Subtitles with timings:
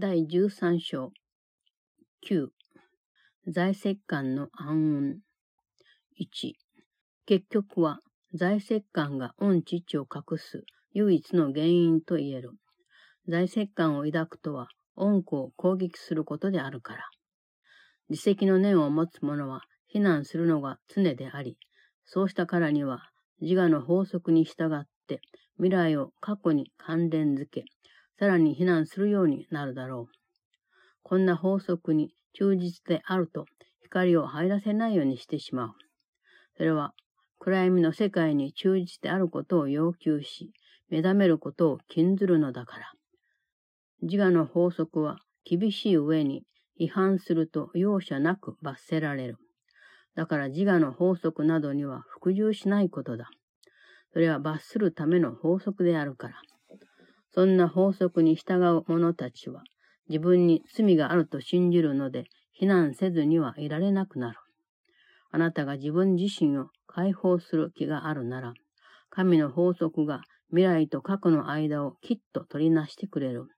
[0.00, 1.10] 第13章
[2.24, 2.46] 9
[3.48, 5.14] 財石官の暗雲
[6.20, 6.52] 1
[7.26, 7.98] 結局は
[8.32, 12.52] 財石官が御父を隠す唯一の原因と言える。
[13.26, 17.02] 財石官を抱くとは恩子を攻撃することであるから。
[18.08, 21.58] 自責の念を持つ者は非難するのが常であり、
[22.04, 23.00] そうしたからには
[23.40, 25.22] 自我の法則に従って
[25.56, 27.64] 未来を過去に関連づけ、
[28.18, 30.14] さらに非難するようになるだろう。
[31.02, 33.46] こんな法則に忠実であると
[33.82, 35.74] 光を入らせないようにしてしまう。
[36.56, 36.92] それは
[37.38, 40.52] 暗闇の世界に忠実であることを要求し、
[40.90, 42.92] 目覚めることを禁ずるのだから。
[44.02, 46.42] 自我の法則は厳しい上に
[46.76, 49.36] 違反すると容赦なく罰せられる。
[50.14, 53.30] だから自我の法則などには服従しないことだ。
[54.12, 56.34] それは罰するための法則であるから。
[57.34, 59.62] そんな法則に従う者たちは、
[60.08, 64.38] 自分に罪があると信じるので、非難せずにはいられなくなる。
[65.30, 68.54] あなたが自分自身を解放する気があるなら、
[69.10, 73.48] 神の法則が未来と過去の間をきっと取りなしてくれる。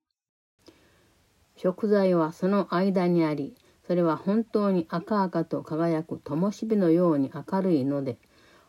[1.56, 3.54] 食材はその間にあり、
[3.86, 8.18] それは本当に赤々と輝く灯火のように明るいので、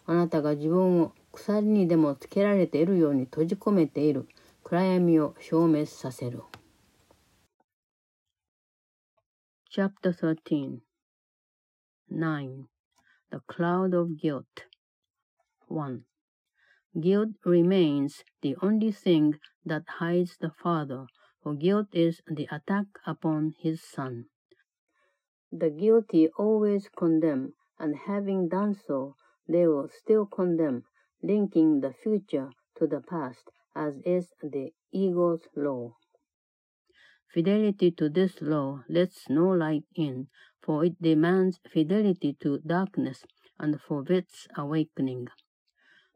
[0.05, 4.27] あなたが自分を鎖にでもつけられているように閉じ込めている
[4.70, 6.42] 暗闇を消滅させる。
[9.70, 10.80] Chapter 13
[12.10, 12.68] 9.
[13.30, 14.44] The Cloud of Guilt
[15.68, 16.04] 1.
[16.98, 21.06] Guilt remains the only thing that hides the Father,
[21.42, 24.26] for guilt is the attack upon his Son.
[25.52, 29.16] The guilty always condemn, and having done so,
[29.46, 30.84] they will still condemn,
[31.22, 35.95] linking the future to the past, as is the ego's law.
[37.33, 40.27] Fidelity to this law lets no light in,
[40.61, 43.23] for it demands fidelity to darkness
[43.57, 45.27] and forbids awakening.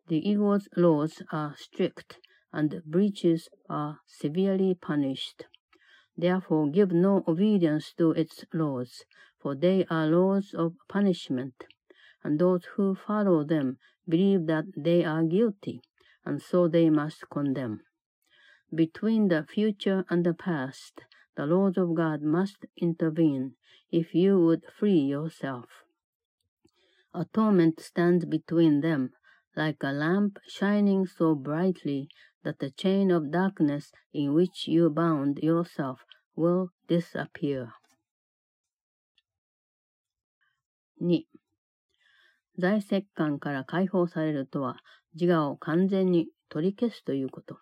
[0.08, 2.20] The ego's laws are strict,
[2.52, 5.46] and breaches are severely punished.
[6.18, 9.04] Therefore give no obedience to its laws,
[9.42, 11.66] for they are laws of punishment,
[12.24, 13.78] and those who follow them
[14.08, 15.82] believe that they are guilty,
[16.26, 17.82] and so they must condemn.
[18.74, 21.02] Between the future and the past,
[21.36, 23.56] the laws of God must intervene
[23.92, 25.66] if you would free yourself.
[27.14, 29.12] Atonement stands between them,
[29.56, 32.10] like a lamp shining so brightly
[32.44, 36.02] that the chain of darkness in which you bound yourself
[36.36, 37.74] will disappear.
[41.00, 41.22] 2.
[42.58, 44.78] 財石感から解放されるとは、
[45.20, 47.58] 自我を完全に取り消すということ。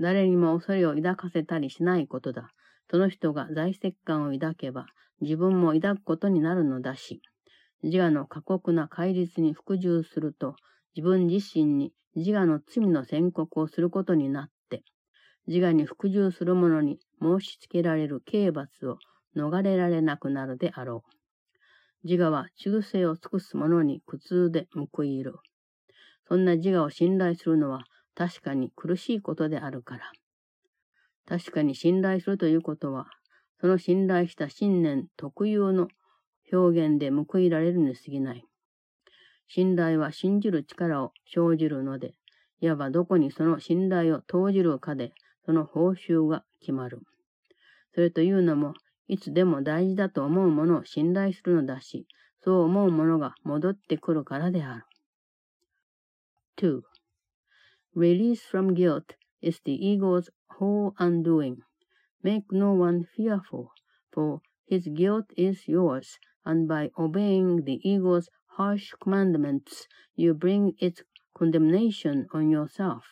[0.00, 2.50] 誰にも恐れを抱かせたりしないことだ。
[2.90, 4.86] その人が財石感を抱けば、
[5.20, 7.20] 自分も抱くことになるのだし、
[7.82, 10.54] 自我の過酷な戒律に服従すると、
[10.94, 14.82] 自分自身に自我の罪の宣告をすることになって、
[15.46, 18.98] 自我に服従する者に申し付けられる刑罰を
[19.36, 21.17] 逃れられなくなるであろう。
[22.08, 25.34] 自我は忠誠を尽くす者に苦痛で報いる。
[26.26, 30.10] そんな自我を信頼するのは確かに苦しいことであるから。
[31.26, 33.08] 確かに信頼するということは、
[33.60, 35.88] その信頼した信念特有の
[36.50, 38.44] 表現で報いられるに過ぎない。
[39.46, 42.14] 信頼は信じる力を生じるので、
[42.62, 45.12] いわばどこにその信頼を投じるかで、
[45.44, 47.00] その報酬が決まる。
[47.94, 48.72] それというのも、
[49.07, 52.07] いつでも大事だと思うものを信頼するのだし、
[52.43, 54.85] そう思うものが戻ってくるからである。
[56.57, 56.81] 2.
[57.95, 61.57] Release from guilt is the ego's whole undoing.
[62.23, 63.69] Make no one fearful,
[64.11, 71.03] for his guilt is yours, and by obeying the ego's harsh commandments, you bring its
[71.33, 73.03] condemnation on yourself,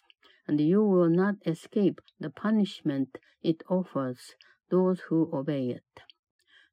[0.48, 4.36] and you will not escape the punishment it offers
[4.71, 6.03] those who obey it.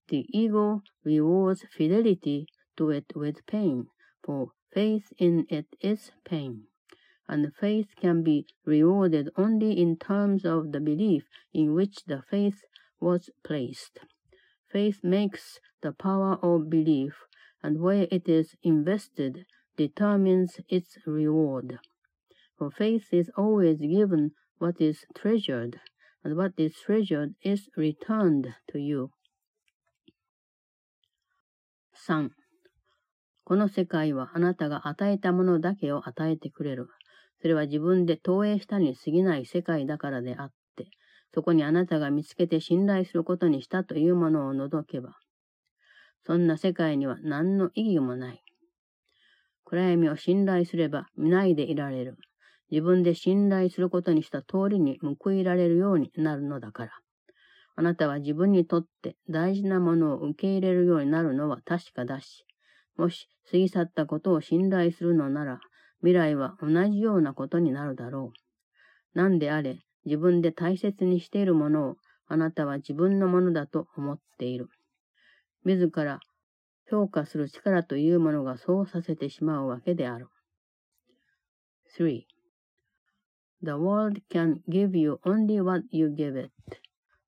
[0.10, 2.48] The ego rewards fidelity
[2.78, 3.88] to it with pain,
[4.24, 6.68] for faith in it is pain
[7.28, 11.24] and faith can be rewarded only in terms of the belief
[11.54, 12.62] in which the faith
[13.00, 14.00] was placed.
[14.72, 17.13] Faith makes the power of belief,
[17.62, 19.46] and where it is invested
[19.78, 21.80] determines its reward.
[22.57, 25.80] For faith is always given what is treasured,
[26.31, 29.10] what is treasured is returned to you.
[32.08, 32.30] 3.
[33.46, 36.88] この世界はあなたが与えたものだけを与えてくれる。
[37.42, 40.88] それは自分で投影したに過ぎない世界だからであって、
[41.34, 45.18] そこにあなたが見つけて信頼することにしたというものを除けば、
[46.25, 48.42] そんな世界には何の意義もない。
[49.66, 52.18] 暗闇を信頼すれば見ないでいられる。
[52.71, 56.92] 自分で信頼することにした通りに報いられるようになるのだから。
[57.75, 62.45] あなたは自分にとって大事なものを受け入れるようになるのは確かだし、
[62.98, 65.60] もし過ぎ去ったことを信頼するのなら、
[66.00, 68.39] 未来は同じようなことになるだろう。
[69.13, 71.95] 何であれ、自分で大切にしているものを
[72.27, 74.69] あなたは自分のものだと思っている。
[75.63, 76.19] 自ら
[76.89, 80.27] 評価する力というものがそうさせてしまうわけである。
[81.98, 82.25] 3.
[83.65, 86.51] The world can give you only what you give it.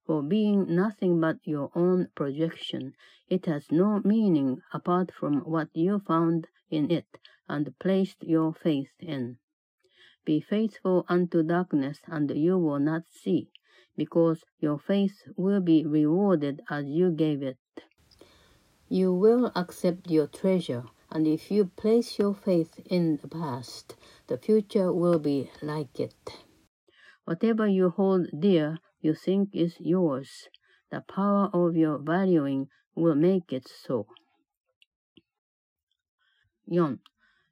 [0.05, 2.93] For being nothing but your own projection,
[3.29, 7.07] it has no meaning apart from what you found in it
[7.47, 9.37] and placed your faith in.
[10.25, 13.49] Be faithful unto darkness, and you will not see,
[13.95, 17.57] because your faith will be rewarded as you gave it.
[18.89, 20.83] You will accept your treasure,
[21.15, 23.95] and if you place your faith in the past,
[24.27, 26.13] the future will be like it.
[27.23, 30.49] Whatever you hold dear, you think is yours.
[30.91, 34.07] The power of your valuing will make it so.
[36.69, 36.97] 4.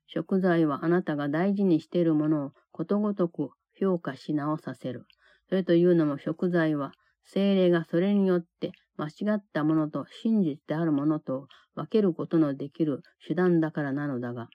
[0.07, 5.05] 食材はあなたが大事にしているものをことごとく評価し直させる。
[5.47, 6.91] それというのも食材は、
[7.23, 14.47] 精霊がそれによって間違ったものと真実であるものと分けることのできる手段だからなのだが、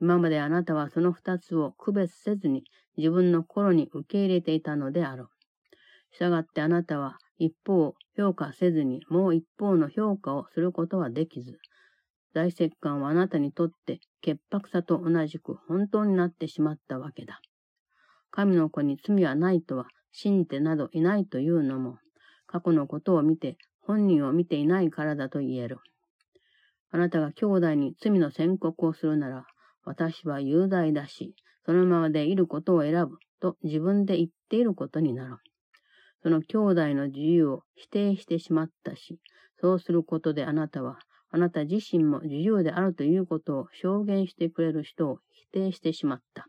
[0.00, 2.64] 今まであなたはその二つを区別せずに
[2.96, 5.26] 自分の心に受け入れていたのである。
[6.12, 11.58] したがってあなたは一方を評価せずにもう一方の評価をすることはできず、
[12.34, 17.40] 大石棺はあなたにとって潔白さと同じく本当になってしまったわけだ。
[18.30, 21.98] 神の子に罪はないとは信じてなどいないというのも、
[22.46, 23.56] 過去のことを見て
[23.88, 25.78] 本人を見ていないからだと言える。
[26.90, 29.46] あなたが兄弟に罪の宣告をするなら、
[29.84, 35.38] 私は雄大だし、そのままでいることを選ぶと自分で言っていることになる。
[36.22, 39.18] その兄弟の自由を否定してしまったし、
[39.58, 40.98] そうすることであなたは、
[41.30, 46.46] あなた自身も自由であるということを証言してくれる人を否定してしまった。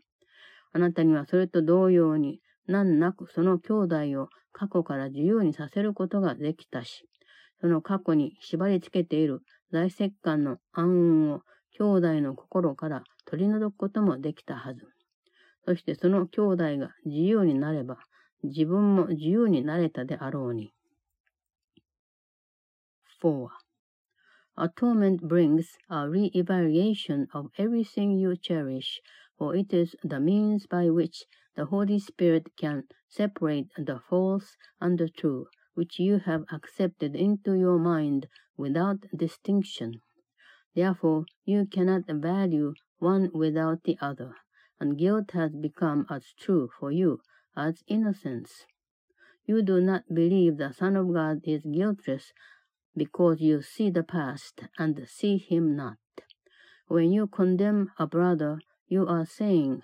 [0.72, 7.09] あなたにはそれと同様に、難なくその兄弟を過去から自由にさせることができたし、
[7.60, 9.42] その過去に縛り付けている
[9.72, 11.40] 大石棺の暗雲を
[11.78, 14.86] 兄弟の心から取り除くこともできたはず。
[15.66, 17.98] そしてその兄弟が自由になれば、
[18.42, 20.72] 自分も自由になれたであろうに。
[23.22, 23.48] 4.
[24.56, 29.00] Atonement brings a re-evaluation of everything you cherish,
[29.38, 34.98] for it is the means by which the Holy Spirit can separate the false and
[34.98, 35.46] the true,
[35.80, 40.02] which you have accepted into your mind without distinction.
[40.74, 44.34] Therefore, you cannot value one without the other,
[44.78, 47.20] and guilt has become as true for you
[47.56, 48.66] as innocence.
[49.46, 52.34] You do not believe the Son of God is guiltless
[52.94, 55.96] because you see the past and see him not.
[56.88, 59.80] When you condemn a brother, you are saying,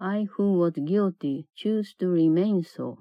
[0.00, 2.98] I who was guilty choose to remain so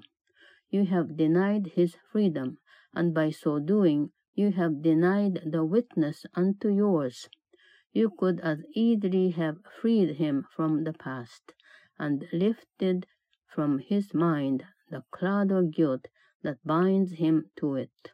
[0.71, 2.59] You have denied his freedom,
[2.95, 7.29] and by so doing, you have denied the witness unto yours.
[7.93, 11.53] You could as easily have freed him from the past,
[11.99, 13.07] and lifted
[13.47, 16.09] from his mind the cloud of guilt
[16.43, 18.11] that binds him to it,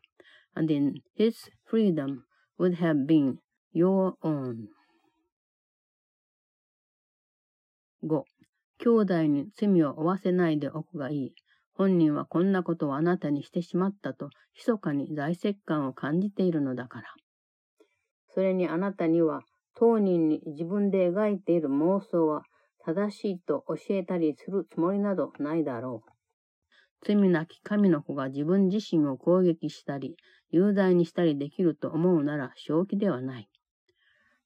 [0.54, 2.24] and in his freedom
[2.58, 3.38] would have been
[3.72, 4.68] your own.
[8.02, 8.24] 5.
[8.78, 11.34] 兄弟に罪を負わせないでおくがいい。
[11.73, 17.07] 本人はこんなことをあなたにしてしまったと、密かに大石感を感じているのだから。
[18.29, 19.41] それにあなたには、
[19.75, 22.43] 当人に自分で描いている妄想は
[22.85, 26.11] 正しいと教えたりするつもりなどないだろう。
[27.05, 30.15] 罪なき神の子が自分自身を攻撃したり、
[30.51, 33.49] 有罪にしたりできると思うなら正気ではない。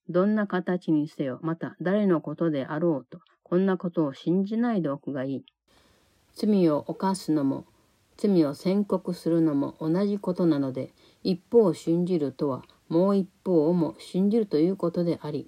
[0.09, 5.45] どんな形にせよ、また誰のことであろうと、こんなことを信じないでおくがいい。
[6.39, 7.65] 罪を犯すのも、
[8.15, 15.47] 罪を宣告するのも同じことなので、一方を信じるとは、もう一方をも信じるということであり、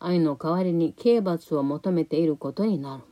[0.00, 3.04] 愛の代わりに刑罰を求めていることになる。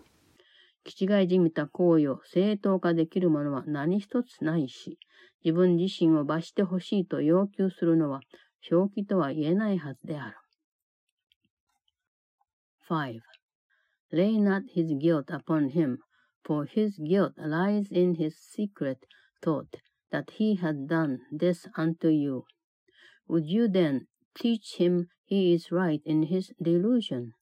[0.82, 4.98] 気違いじみた行為を正当化できるものは何一つないし、
[5.44, 8.20] 自分自身を罰してほしいと要求するのは
[8.62, 10.36] 正気とは言えないはずである。
[12.90, 13.20] 5.
[14.12, 15.98] Lay not his guilt upon him,
[16.44, 19.06] for his guilt lies in his secret
[19.42, 19.76] thought
[20.10, 22.44] that he had done this unto you,
[23.28, 27.32] would you then teach him he is right in his delusion?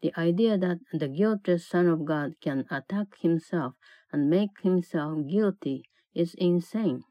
[0.00, 3.74] The idea that the guiltless Son of God can attack himself
[4.12, 5.84] and make himself guilty
[6.14, 7.04] is insane.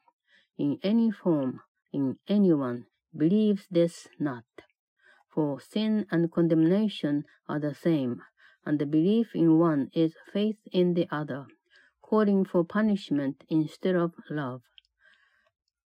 [0.58, 2.86] In any form, in anyone,
[3.16, 4.46] believes this not.
[5.34, 8.22] For sin and condemnation are the same,
[8.66, 11.46] and the belief in one is faith in the other,
[12.02, 14.62] calling for punishment instead of love.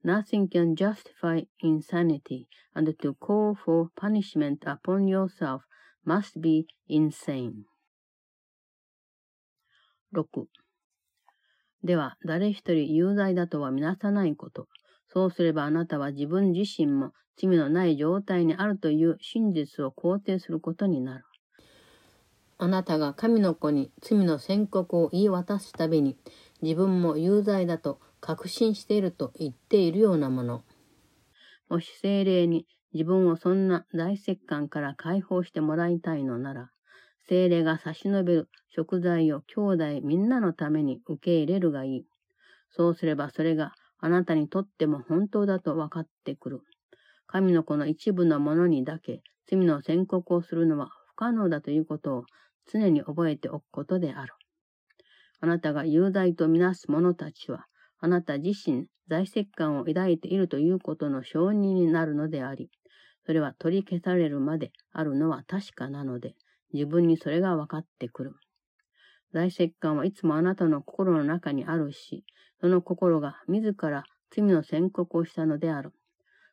[0.03, 5.63] Nothing can justify insanity, and to call for punishment upon yourself
[6.05, 7.65] must be insane.
[10.13, 10.47] 6.
[11.83, 14.69] では、誰一人有罪だとはみなさないこと。
[15.09, 21.25] そうすればあなたは自分自身も罪のない状態にあるという真実を肯定することになる。
[22.65, 26.17] あなたが神の子に罪の宣告を言い渡すたびに
[26.63, 30.63] 自分も有罪だと確信していると言っているようなもの。
[31.69, 36.71] もし精霊に自分をそんな大石棺から解放してもらいたいのなら、
[37.29, 42.07] 精霊が差し伸べる食材を兄弟みんなのために受け入れるがいい。
[42.71, 46.63] そうすればそれがあなたにとっても本当だと分かってくる。
[47.27, 52.25] 神の子の一部のものにだけ罪の宣告をするのは不可能だということを
[52.67, 54.35] 常に覚えておくことである。
[55.41, 57.67] あなたが有罪とみなす者たちは、
[57.99, 62.71] あなた自身在籍感を抱いているということの承認になるのであり、
[63.27, 66.35] それは取り消されるまであるのは確かなので、
[66.73, 68.35] 自分にそれが分かってくる。
[69.33, 72.25] 在籍感はいつもあなたの心の中にあるし、
[72.61, 75.93] その心が自ら罪の宣告をしたのである。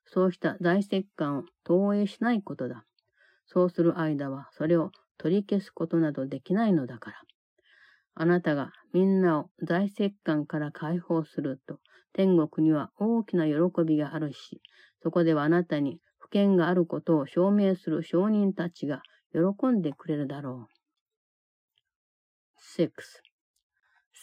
[0.06, 2.86] そうした在籍感を投影しないことだ。
[3.46, 4.92] そうする間はそれを
[5.22, 7.18] 取り消すことなどできないのだから。
[8.16, 11.78] あなたがみんなを在籍感から解放すると、
[12.12, 13.54] 天国には大きな喜
[13.86, 14.64] びがあるし、
[15.04, 20.82] そこではあなたに不権があることを証明する証人たちが喜んでくれるだろう。
[22.82, 22.90] 6.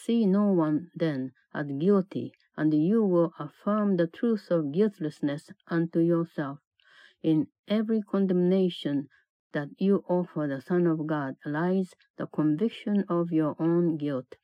[0.04, 6.00] See no one then as guilty, and you will affirm the truth of guiltlessness unto
[6.00, 6.58] yourself.
[7.22, 9.06] In every condemnation
[9.52, 14.36] that you offer the Son of God lies the conviction of your own guilt.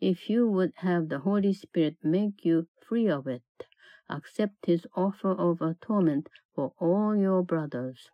[0.00, 3.42] If you would have the Holy Spirit make you free of it,
[4.10, 8.10] accept his offer of atonement for all your brothers.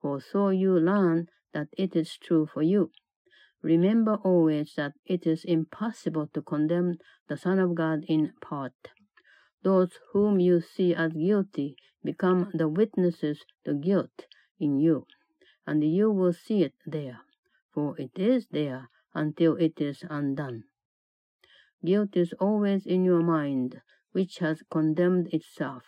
[0.00, 2.90] For so you learn that it is true for you.
[3.62, 6.98] Remember always that it is impossible to condemn
[7.28, 8.92] the Son of God in part.
[9.62, 14.26] Those whom you see as guilty become the witnesses to guilt
[14.58, 15.06] in you
[15.68, 17.20] and you will see it there,
[17.74, 20.64] for it is there until it is undone.
[21.84, 23.82] Guilt is always in your mind,
[24.12, 25.82] which has condemned itself.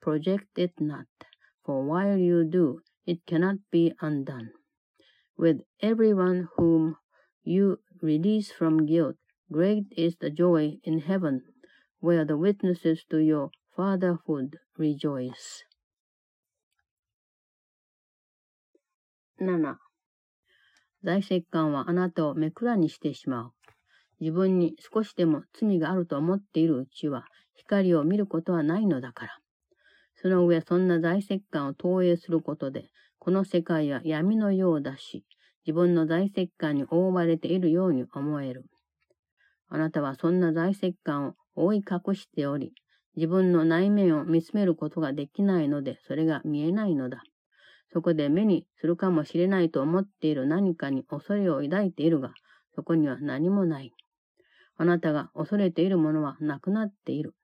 [0.00, 1.04] Project it not,
[1.62, 4.52] for while you do, it cannot be undone.
[5.36, 6.96] With everyone whom
[7.44, 9.16] you release from guilt,
[9.52, 11.42] great is the joy in heaven,
[11.98, 15.62] where the witnesses to your fatherhood rejoice.
[19.42, 19.78] 7.
[21.02, 23.52] 在籍感はあなたをめくらにしてしまう。
[24.20, 29.38] 自分に少しでも罪があると思っているうちは、光を見ることはないのだから。
[30.16, 35.24] その上、そんな在籍感を投影することで、この世界は闇のようだし、
[35.66, 38.66] 自分の在籍感に覆われているように思える。
[39.70, 42.74] あなたはそんな在籍感を覆い隠しており、
[43.16, 47.22] 自分の内面を見つめることができないので、それが見えないのだ。
[47.92, 52.32] そこで目にするかもしれないと思っている何かに恐れを抱いているが、
[52.74, 53.92] そこには何もない。
[54.76, 57.34] あなたが恐れているものはなくなっている。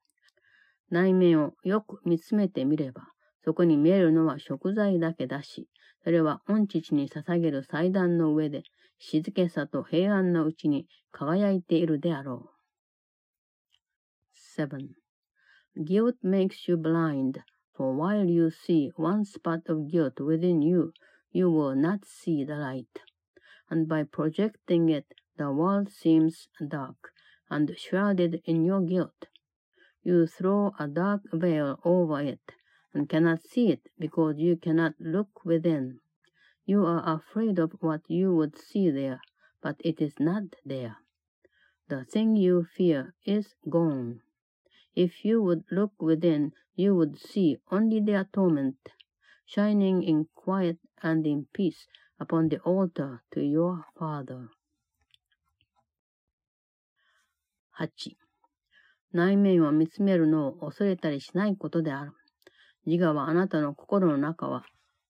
[0.91, 3.09] 内面をよく見つめてみれば、
[3.45, 5.69] そこに見えるのは食材だけだし、
[6.05, 8.63] それは御父に捧げる祭壇の上で、
[8.99, 12.57] 静けさと平安のうちに輝いているであろう。
[14.59, 14.79] 7.
[15.77, 17.41] Guilt makes you blind
[17.77, 20.95] For while you see one spot of guilt within you,
[21.31, 23.03] you will not see the light.
[23.69, 27.13] And by projecting it, the world seems dark
[27.51, 29.29] and shrouded in your guilt.
[30.03, 32.53] You throw a dark veil over it
[32.95, 36.01] and cannot see it because you cannot look within.
[36.65, 39.21] You are afraid of what you would see there,
[39.61, 40.97] but it is not there.
[41.89, 44.23] The thing you fear is gone.
[44.97, 48.77] If you would look within, you would see only the atonement,
[49.45, 51.87] shining in quiet and in peace
[52.19, 54.49] upon the altar to your Father.
[57.79, 58.17] 8.
[59.13, 62.13] 内面を見つめるのを恐れたりしないことである。
[62.87, 64.65] 自我はあなたの心の中は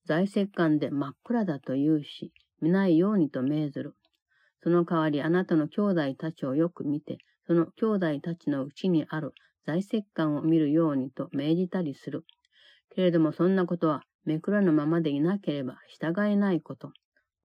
[0.04, 3.94] 在石感で真っ暗だと言うし、見ないようにと命ずる。
[4.64, 9.32] その代わりあなたの兄弟たちをよく見て、その兄弟たちのうちにある
[9.66, 12.24] 在石感を見るようにと命じたりする。
[12.94, 16.92] けれどもそんなことはめくらぬままでいなければ従えないこと。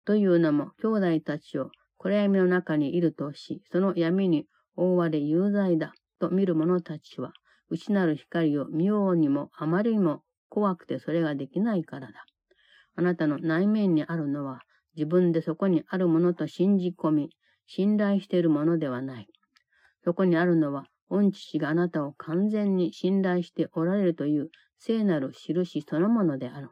[0.05, 7.33] というのも兄弟たちを暗闇の中にいるとし、その闇に覆われ有罪だと見る者たちは、
[7.69, 12.25] 内なる光を見ようにもあまりにも怖くてそれができないからだ。
[12.95, 14.61] あなたの内面にあるのは、
[14.95, 17.29] 自分でそこにあるものと信じ込み、
[17.67, 19.27] 信頼しているものではない。
[20.03, 24.49] そこにあるのは、御父があなたを完全に信頼しておられるという
[24.79, 26.69] 聖なる印そのものである。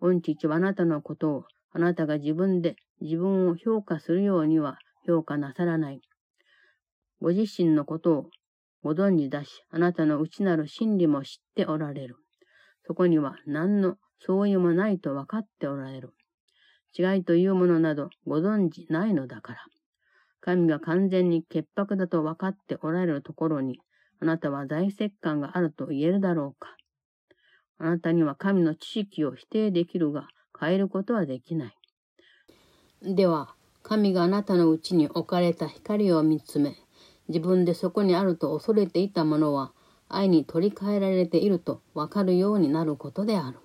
[0.00, 6.00] 御父はあなたのことを、あなたが自分で自分を評価するようには評価なさらない。
[7.20, 8.30] ご自身のことを
[8.82, 12.16] ご存知だし、あなたの内なる真理も知っておられる。
[12.84, 13.94] そこには何の
[14.26, 16.14] 相違もないと分かっておられる。
[16.98, 19.60] 違いというものなどご存知ないのだから。
[20.46, 23.80] 神が完全に潔白だと分かっておられるところに、
[24.20, 26.76] あなたは大石感があると言えるだろうか。
[27.78, 31.74] あなたには神の知識を否定できるが、変えることはできない。
[33.02, 36.76] では、神があなたのうちに置かれた光を見つめ、
[37.26, 39.72] 自分でそこにあると恐れていたものは、
[40.08, 43.58] 愛に取り替えられているとわかるようになることである。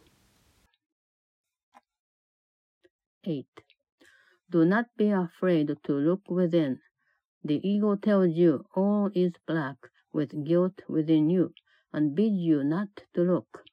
[3.24, 3.71] 8.
[4.52, 6.82] Do not be afraid to look within.
[7.42, 9.78] The ego tells you all is black
[10.12, 11.54] with guilt within you
[11.94, 13.64] and bids you not to look.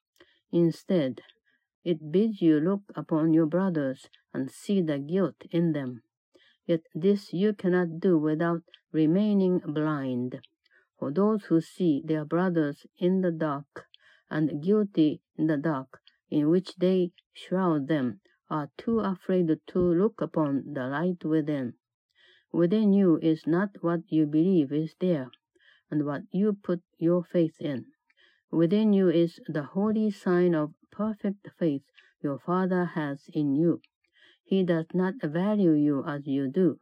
[0.53, 1.21] Instead,
[1.83, 6.01] it bids you look upon your brothers and see the guilt in them.
[6.65, 10.39] Yet this you cannot do without remaining blind.
[10.97, 13.87] For those who see their brothers in the dark
[14.29, 15.99] and guilty in the dark
[16.29, 21.73] in which they shroud them are too afraid to look upon the light within.
[22.51, 25.29] Within you is not what you believe is there,
[25.91, 27.85] and what you put your faith in.
[28.51, 31.83] Within you is the holy sign of perfect faith
[32.21, 33.81] your Father has in you.
[34.43, 36.79] He does not value you as you do.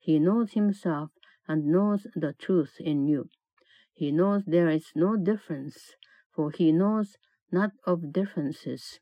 [0.00, 1.10] He knows himself
[1.46, 3.28] and knows the truth in you.
[3.92, 5.94] He knows there is no difference,
[6.34, 7.16] for he knows
[7.52, 8.98] not of differences.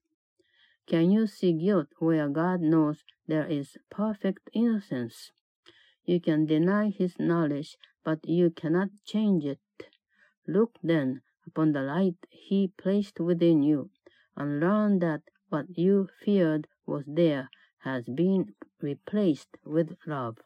[0.93, 5.33] Can you see guilt where God knows there is perfect innocence?
[6.05, 9.59] You can deny his knowledge, but you cannot change it.
[10.47, 13.89] Look then upon the light he placed within you,
[14.37, 17.49] and learn that what you feared was there
[17.85, 20.37] has been replaced with love.